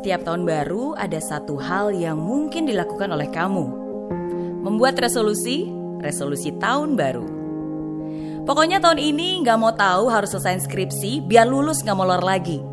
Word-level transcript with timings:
Setiap 0.00 0.24
tahun 0.24 0.48
baru 0.48 0.96
ada 0.96 1.20
satu 1.20 1.60
hal 1.60 1.92
yang 1.92 2.16
mungkin 2.16 2.64
dilakukan 2.64 3.12
oleh 3.12 3.28
kamu. 3.28 3.68
Membuat 4.64 4.96
resolusi, 4.96 5.68
resolusi 6.00 6.56
tahun 6.56 6.96
baru. 6.96 7.28
Pokoknya 8.48 8.80
tahun 8.80 8.96
ini 8.96 9.44
nggak 9.44 9.60
mau 9.60 9.76
tahu 9.76 10.08
harus 10.08 10.32
selesai 10.32 10.64
skripsi 10.64 11.20
biar 11.28 11.44
lulus 11.44 11.84
nggak 11.84 11.92
molor 11.92 12.24
lagi. 12.24 12.64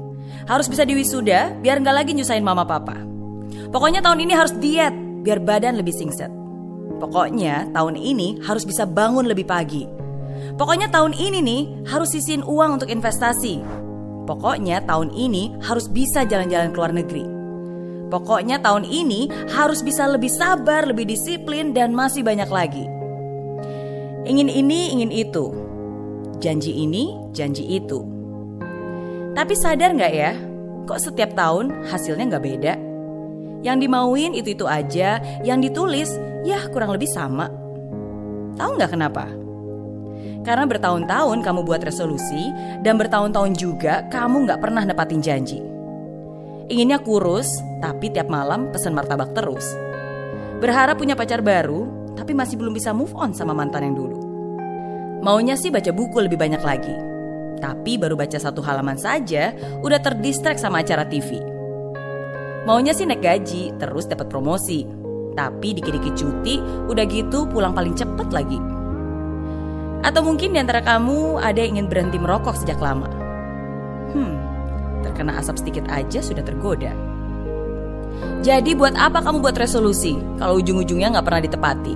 Harus 0.47 0.71
bisa 0.71 0.87
diwisuda 0.87 1.59
biar 1.59 1.83
nggak 1.83 1.95
lagi 1.99 2.15
nyusahin 2.15 2.47
mama 2.47 2.63
papa. 2.63 2.95
Pokoknya 3.75 3.99
tahun 3.99 4.23
ini 4.23 4.31
harus 4.31 4.55
diet 4.63 4.95
biar 5.27 5.43
badan 5.43 5.75
lebih 5.75 5.99
singset. 5.99 6.31
Pokoknya 6.95 7.67
tahun 7.75 7.99
ini 7.99 8.39
harus 8.47 8.63
bisa 8.63 8.87
bangun 8.87 9.27
lebih 9.27 9.43
pagi. 9.43 9.83
Pokoknya 10.55 10.87
tahun 10.87 11.11
ini 11.11 11.43
nih 11.43 11.91
harus 11.91 12.07
sisihin 12.07 12.47
uang 12.47 12.79
untuk 12.79 12.87
investasi. 12.87 13.86
Pokoknya 14.27 14.83
tahun 14.83 15.15
ini 15.15 15.55
harus 15.63 15.87
bisa 15.87 16.27
jalan-jalan 16.27 16.75
ke 16.75 16.77
luar 16.77 16.91
negeri. 16.91 17.23
Pokoknya 18.11 18.59
tahun 18.59 18.83
ini 18.83 19.31
harus 19.55 19.79
bisa 19.79 20.07
lebih 20.07 20.31
sabar, 20.31 20.83
lebih 20.83 21.07
disiplin, 21.07 21.71
dan 21.71 21.95
masih 21.95 22.27
banyak 22.27 22.47
lagi. 22.51 22.83
Ingin 24.27 24.51
ini, 24.51 24.91
ingin 24.95 25.11
itu. 25.11 25.55
Janji 26.43 26.75
ini, 26.75 27.15
janji 27.31 27.63
itu. 27.67 28.03
Tapi 29.31 29.53
sadar 29.55 29.95
nggak 29.95 30.13
ya, 30.13 30.35
kok 30.87 30.99
setiap 30.99 31.31
tahun 31.35 31.87
hasilnya 31.87 32.35
nggak 32.35 32.45
beda? 32.45 32.73
Yang 33.63 33.77
dimauin 33.87 34.35
itu-itu 34.35 34.67
aja, 34.67 35.23
yang 35.43 35.63
ditulis 35.63 36.11
ya 36.43 36.67
kurang 36.71 36.91
lebih 36.95 37.07
sama. 37.11 37.47
Tahu 38.59 38.71
nggak 38.75 38.91
kenapa? 38.91 39.46
Karena 40.45 40.63
bertahun-tahun 40.63 41.43
kamu 41.43 41.61
buat 41.67 41.83
resolusi 41.83 42.51
dan 42.81 42.95
bertahun-tahun 42.95 43.53
juga 43.57 44.07
kamu 44.07 44.47
nggak 44.47 44.59
pernah 44.63 44.83
nepatin 44.87 45.19
janji. 45.19 45.59
Inginnya 46.67 46.99
kurus, 46.99 47.63
tapi 47.79 48.11
tiap 48.11 48.27
malam 48.27 48.71
pesan 48.71 48.91
martabak 48.91 49.31
terus. 49.31 49.71
Berharap 50.59 50.99
punya 50.99 51.15
pacar 51.15 51.39
baru, 51.39 51.87
tapi 52.17 52.35
masih 52.35 52.59
belum 52.59 52.75
bisa 52.75 52.91
move 52.91 53.15
on 53.15 53.31
sama 53.31 53.55
mantan 53.55 53.87
yang 53.87 53.95
dulu. 53.95 54.17
Maunya 55.23 55.55
sih 55.55 55.71
baca 55.71 55.89
buku 55.95 56.19
lebih 56.23 56.35
banyak 56.35 56.59
lagi. 56.61 56.95
Tapi 57.57 57.97
baru 57.97 58.13
baca 58.13 58.37
satu 58.37 58.61
halaman 58.61 58.99
saja, 58.99 59.55
udah 59.81 59.99
terdistrek 60.01 60.61
sama 60.61 60.85
acara 60.85 61.07
TV. 61.07 61.41
Maunya 62.67 62.91
sih 62.91 63.07
naik 63.07 63.23
gaji, 63.23 63.71
terus 63.79 64.05
dapat 64.05 64.27
promosi. 64.27 64.83
Tapi 65.39 65.71
dikit-dikit 65.71 66.13
cuti, 66.19 66.59
udah 66.91 67.05
gitu 67.07 67.47
pulang 67.47 67.71
paling 67.71 67.95
cepet 67.95 68.27
lagi. 68.33 68.76
Atau 70.05 70.21
mungkin 70.21 70.53
di 70.53 70.59
antara 70.61 70.81
kamu 70.83 71.41
ada 71.41 71.57
yang 71.57 71.77
ingin 71.77 71.87
berhenti 71.89 72.17
merokok 72.21 72.57
sejak 72.57 72.77
lama. 72.77 73.09
Hmm, 74.13 74.35
terkena 75.01 75.37
asap 75.41 75.61
sedikit 75.61 75.85
aja 75.89 76.19
sudah 76.21 76.43
tergoda. 76.45 76.93
Jadi 78.41 78.73
buat 78.73 78.97
apa 78.97 79.21
kamu 79.21 79.43
buat 79.43 79.57
resolusi 79.57 80.17
kalau 80.41 80.57
ujung-ujungnya 80.61 81.17
nggak 81.17 81.25
pernah 81.25 81.41
ditepati? 81.43 81.95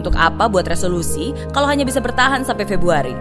Untuk 0.00 0.16
apa 0.16 0.48
buat 0.48 0.64
resolusi 0.64 1.36
kalau 1.52 1.68
hanya 1.68 1.84
bisa 1.84 2.00
bertahan 2.00 2.46
sampai 2.46 2.64
Februari? 2.64 3.12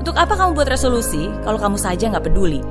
Untuk 0.00 0.16
apa 0.16 0.32
kamu 0.32 0.56
buat 0.56 0.68
resolusi 0.70 1.28
kalau 1.44 1.60
kamu 1.60 1.76
saja 1.76 2.08
nggak 2.08 2.24
peduli? 2.24 2.64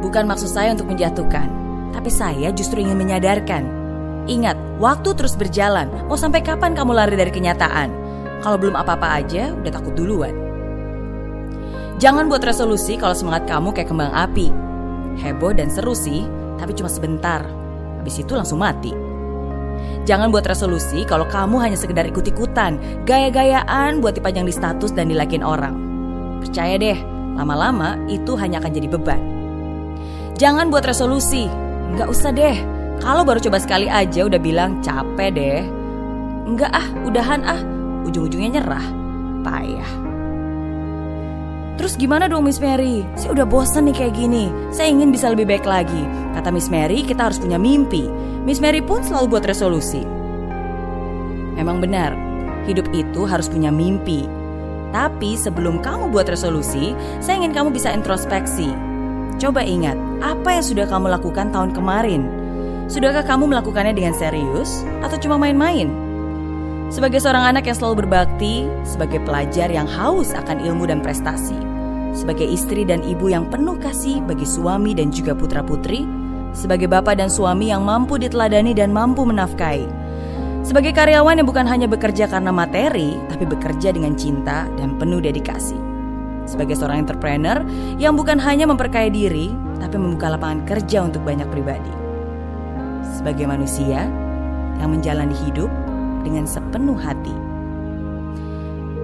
Bukan 0.00 0.24
maksud 0.24 0.48
saya 0.48 0.72
untuk 0.72 0.88
menjatuhkan, 0.88 1.50
tapi 1.92 2.08
saya 2.08 2.48
justru 2.54 2.80
ingin 2.80 2.96
menyadarkan. 2.96 3.66
Ingat, 4.28 4.56
waktu 4.80 5.12
terus 5.16 5.34
berjalan. 5.34 5.88
Mau 6.06 6.16
sampai 6.16 6.40
kapan 6.44 6.72
kamu 6.72 6.92
lari 6.96 7.16
dari 7.16 7.32
kenyataan? 7.32 8.07
Kalau 8.38 8.56
belum 8.56 8.78
apa-apa 8.78 9.18
aja, 9.18 9.50
udah 9.50 9.72
takut 9.72 9.94
duluan. 9.98 10.34
Jangan 11.98 12.30
buat 12.30 12.46
resolusi 12.46 12.94
kalau 12.94 13.10
semangat 13.10 13.50
kamu 13.50 13.74
kayak 13.74 13.90
kembang 13.90 14.14
api. 14.14 14.54
Heboh 15.18 15.50
dan 15.50 15.66
seru 15.66 15.98
sih, 15.98 16.22
tapi 16.54 16.70
cuma 16.78 16.86
sebentar. 16.86 17.42
Habis 17.98 18.22
itu 18.22 18.38
langsung 18.38 18.62
mati. 18.62 18.94
Jangan 20.06 20.30
buat 20.30 20.46
resolusi 20.46 21.02
kalau 21.02 21.26
kamu 21.26 21.58
hanya 21.58 21.74
sekedar 21.74 22.06
ikut-ikutan, 22.06 22.78
gaya-gayaan 23.02 23.98
buat 23.98 24.14
dipajang 24.14 24.46
di 24.46 24.54
status 24.54 24.94
dan 24.94 25.10
dilakin 25.10 25.42
orang. 25.42 25.74
Percaya 26.38 26.78
deh, 26.78 26.98
lama-lama 27.34 27.98
itu 28.06 28.38
hanya 28.38 28.62
akan 28.62 28.72
jadi 28.72 28.88
beban. 28.88 29.20
Jangan 30.38 30.70
buat 30.70 30.86
resolusi, 30.86 31.50
nggak 31.98 32.08
usah 32.08 32.30
deh. 32.30 32.56
Kalau 33.02 33.26
baru 33.26 33.42
coba 33.42 33.58
sekali 33.58 33.90
aja 33.90 34.26
udah 34.26 34.38
bilang 34.38 34.78
capek 34.82 35.30
deh. 35.34 35.60
Enggak 36.46 36.70
ah, 36.72 36.86
udahan 37.04 37.42
ah, 37.42 37.60
ujung-ujungnya 38.08 38.60
nyerah. 38.60 38.86
Payah. 39.44 39.90
Terus 41.78 41.94
gimana 41.94 42.26
dong 42.26 42.42
Miss 42.42 42.58
Mary? 42.58 43.06
Saya 43.14 43.38
udah 43.38 43.46
bosan 43.46 43.86
nih 43.86 43.96
kayak 44.02 44.18
gini. 44.18 44.50
Saya 44.74 44.90
ingin 44.90 45.14
bisa 45.14 45.30
lebih 45.30 45.46
baik 45.46 45.62
lagi. 45.62 46.02
Kata 46.34 46.50
Miss 46.50 46.66
Mary, 46.66 47.06
kita 47.06 47.30
harus 47.30 47.38
punya 47.38 47.54
mimpi. 47.54 48.10
Miss 48.42 48.58
Mary 48.58 48.82
pun 48.82 48.98
selalu 49.06 49.38
buat 49.38 49.44
resolusi. 49.46 50.02
Memang 51.54 51.78
benar, 51.78 52.18
hidup 52.66 52.90
itu 52.90 53.22
harus 53.22 53.46
punya 53.46 53.70
mimpi. 53.70 54.26
Tapi 54.90 55.38
sebelum 55.38 55.78
kamu 55.78 56.10
buat 56.10 56.26
resolusi, 56.26 56.98
saya 57.22 57.38
ingin 57.44 57.54
kamu 57.54 57.70
bisa 57.70 57.94
introspeksi. 57.94 58.74
Coba 59.38 59.62
ingat, 59.62 59.94
apa 60.18 60.58
yang 60.58 60.64
sudah 60.66 60.86
kamu 60.90 61.14
lakukan 61.14 61.54
tahun 61.54 61.70
kemarin? 61.70 62.26
Sudahkah 62.90 63.22
kamu 63.22 63.54
melakukannya 63.54 63.94
dengan 63.94 64.16
serius 64.16 64.82
atau 65.04 65.14
cuma 65.20 65.38
main-main? 65.38 66.07
Sebagai 66.88 67.20
seorang 67.20 67.52
anak 67.52 67.68
yang 67.68 67.76
selalu 67.76 68.08
berbakti, 68.08 68.64
sebagai 68.80 69.20
pelajar 69.20 69.68
yang 69.68 69.84
haus 69.84 70.32
akan 70.32 70.64
ilmu 70.64 70.88
dan 70.88 71.04
prestasi, 71.04 71.54
sebagai 72.16 72.48
istri 72.48 72.88
dan 72.88 73.04
ibu 73.04 73.28
yang 73.28 73.44
penuh 73.52 73.76
kasih 73.76 74.24
bagi 74.24 74.48
suami 74.48 74.96
dan 74.96 75.12
juga 75.12 75.36
putra-putri, 75.36 76.08
sebagai 76.56 76.88
bapak 76.88 77.20
dan 77.20 77.28
suami 77.28 77.68
yang 77.68 77.84
mampu 77.84 78.16
diteladani 78.16 78.72
dan 78.72 78.88
mampu 78.88 79.20
menafkahi, 79.28 79.84
sebagai 80.64 80.96
karyawan 80.96 81.36
yang 81.36 81.44
bukan 81.44 81.68
hanya 81.68 81.84
bekerja 81.84 82.24
karena 82.24 82.48
materi, 82.48 83.20
tapi 83.28 83.44
bekerja 83.44 83.92
dengan 83.92 84.16
cinta 84.16 84.64
dan 84.80 84.96
penuh 84.96 85.20
dedikasi, 85.20 85.76
sebagai 86.48 86.72
seorang 86.72 87.04
entrepreneur 87.04 87.60
yang 88.00 88.16
bukan 88.16 88.40
hanya 88.40 88.64
memperkaya 88.64 89.12
diri, 89.12 89.52
tapi 89.76 90.00
membuka 90.00 90.32
lapangan 90.32 90.64
kerja 90.64 91.04
untuk 91.04 91.20
banyak 91.20 91.52
pribadi, 91.52 91.92
sebagai 93.12 93.44
manusia 93.44 94.08
yang 94.80 94.88
menjalani 94.88 95.36
hidup 95.44 95.68
dengan 96.22 96.44
sepenuh 96.46 96.96
hati. 96.96 97.34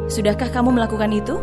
Sudahkah 0.09 0.53
kamu 0.53 0.77
melakukan 0.77 1.11
itu? 1.11 1.37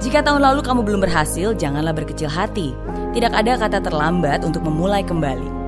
Jika 0.00 0.24
tahun 0.24 0.40
lalu 0.40 0.64
kamu 0.64 0.80
belum 0.80 1.00
berhasil, 1.04 1.52
janganlah 1.52 1.92
berkecil 1.92 2.32
hati. 2.32 2.72
Tidak 3.12 3.36
ada 3.36 3.60
kata 3.60 3.84
terlambat 3.84 4.48
untuk 4.48 4.64
memulai 4.64 5.04
kembali. 5.04 5.60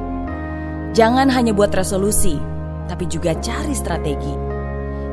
Jangan 0.97 1.29
hanya 1.29 1.53
buat 1.53 1.69
resolusi, 1.77 2.41
tapi 2.89 3.05
juga 3.09 3.37
cari 3.45 3.77
strategi. 3.77 4.33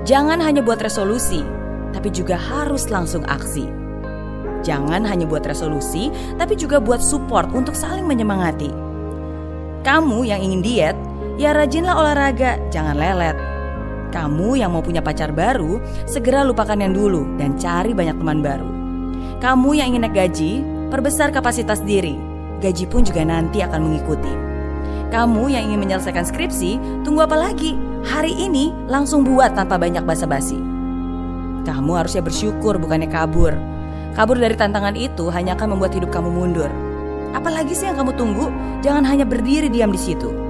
Jangan 0.08 0.40
hanya 0.40 0.64
buat 0.64 0.80
resolusi, 0.80 1.44
tapi 1.92 2.16
juga 2.16 2.40
harus 2.40 2.88
langsung 2.88 3.28
aksi. 3.28 3.68
Jangan 4.64 5.04
hanya 5.04 5.28
buat 5.28 5.44
resolusi, 5.44 6.12
tapi 6.40 6.56
juga 6.56 6.80
buat 6.80 7.04
support 7.04 7.52
untuk 7.52 7.76
saling 7.76 8.08
menyemangati. 8.08 8.72
Kamu 9.84 10.28
yang 10.28 10.44
ingin 10.44 10.64
diet, 10.64 10.98
ya 11.40 11.56
rajinlah 11.56 11.96
olahraga, 11.96 12.60
jangan 12.68 13.00
lelet. 13.00 13.40
Kamu 14.12 14.60
yang 14.60 14.76
mau 14.76 14.84
punya 14.84 15.00
pacar 15.00 15.32
baru, 15.32 15.80
segera 16.04 16.44
lupakan 16.44 16.76
yang 16.76 16.92
dulu 16.92 17.40
dan 17.40 17.56
cari 17.56 17.96
banyak 17.96 18.20
teman 18.20 18.44
baru. 18.44 18.68
Kamu 19.40 19.72
yang 19.72 19.96
ingin 19.96 20.04
naik 20.04 20.20
gaji, 20.20 20.60
perbesar 20.92 21.32
kapasitas 21.32 21.80
diri. 21.80 22.20
Gaji 22.60 22.84
pun 22.92 23.08
juga 23.08 23.24
nanti 23.24 23.64
akan 23.64 23.80
mengikuti. 23.80 24.34
Kamu 25.16 25.48
yang 25.48 25.72
ingin 25.72 25.80
menyelesaikan 25.80 26.28
skripsi, 26.28 26.76
tunggu 27.08 27.24
apa 27.24 27.40
lagi? 27.40 27.74
Hari 28.04 28.36
ini 28.36 28.76
langsung 28.92 29.24
buat 29.24 29.56
tanpa 29.56 29.80
banyak 29.80 30.04
basa-basi. 30.04 30.60
Kamu 31.64 31.92
harusnya 31.96 32.20
bersyukur 32.20 32.76
bukannya 32.76 33.08
kabur. 33.08 33.56
Kabur 34.18 34.36
dari 34.36 34.60
tantangan 34.60 34.98
itu 35.00 35.32
hanya 35.32 35.56
akan 35.56 35.78
membuat 35.78 35.96
hidup 35.96 36.12
kamu 36.12 36.28
mundur. 36.34 36.68
Apalagi 37.32 37.72
sih 37.78 37.88
yang 37.88 37.96
kamu 37.96 38.12
tunggu? 38.18 38.52
Jangan 38.84 39.06
hanya 39.08 39.24
berdiri 39.24 39.70
diam 39.72 39.94
di 39.94 40.02
situ. 40.02 40.49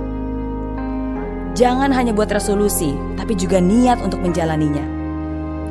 Jangan 1.57 1.89
hanya 1.89 2.13
buat 2.13 2.29
resolusi, 2.29 2.93
tapi 3.17 3.33
juga 3.33 3.57
niat 3.57 4.01
untuk 4.05 4.21
menjalaninya. 4.21 4.85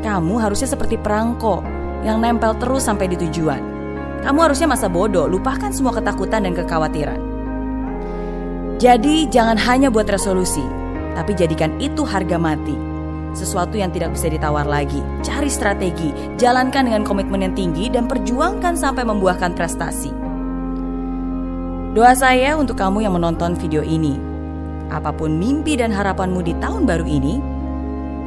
Kamu 0.02 0.38
harusnya 0.38 0.70
seperti 0.70 0.98
perangko 0.98 1.62
yang 2.02 2.22
nempel 2.22 2.54
terus 2.58 2.86
sampai 2.86 3.10
di 3.10 3.16
tujuan. 3.18 3.62
Kamu 4.22 4.38
harusnya 4.42 4.66
masa 4.66 4.90
bodoh, 4.90 5.30
lupakan 5.30 5.70
semua 5.70 5.94
ketakutan 5.94 6.46
dan 6.46 6.54
kekhawatiran. 6.54 7.20
Jadi 8.78 9.26
jangan 9.30 9.58
hanya 9.58 9.90
buat 9.90 10.06
resolusi, 10.06 10.62
tapi 11.14 11.34
jadikan 11.34 11.74
itu 11.82 12.06
harga 12.06 12.38
mati. 12.38 12.74
Sesuatu 13.34 13.78
yang 13.78 13.94
tidak 13.94 14.14
bisa 14.14 14.30
ditawar 14.30 14.66
lagi. 14.66 14.98
Cari 15.22 15.50
strategi, 15.50 16.10
jalankan 16.38 16.90
dengan 16.90 17.02
komitmen 17.06 17.42
yang 17.46 17.54
tinggi 17.54 17.86
dan 17.90 18.10
perjuangkan 18.10 18.74
sampai 18.74 19.06
membuahkan 19.06 19.54
prestasi. 19.54 20.10
Doa 21.94 22.14
saya 22.14 22.54
untuk 22.54 22.78
kamu 22.78 23.06
yang 23.06 23.14
menonton 23.14 23.58
video 23.58 23.82
ini 23.82 24.27
apa 24.88 25.12
pun 25.12 25.36
mimpi 25.36 25.76
dan 25.76 25.92
harapanmu 25.92 26.44
di 26.44 26.52
tahun 26.60 26.84
baru 26.84 27.04
ini, 27.04 27.40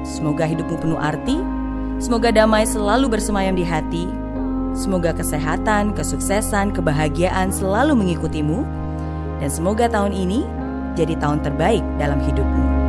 semoga 0.01 0.45
hidupmu 0.49 0.75
penuh 0.81 0.99
arti, 0.99 1.37
semoga 2.01 2.33
damai 2.33 2.65
selalu 2.65 3.17
bersemayam 3.17 3.53
di 3.53 3.65
hati, 3.65 4.09
semoga 4.73 5.13
kesehatan, 5.13 5.93
kesuksesan, 5.93 6.73
kebahagiaan 6.73 7.53
selalu 7.53 7.93
mengikutimu, 7.97 8.65
dan 9.41 9.49
semoga 9.49 9.89
tahun 9.89 10.13
ini 10.13 10.45
jadi 10.97 11.17
tahun 11.17 11.45
terbaik 11.45 11.85
dalam 11.97 12.17
hidupmu. 12.21 12.80